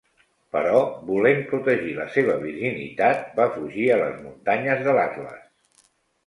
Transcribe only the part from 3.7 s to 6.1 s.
a les muntanyes de l'Atles.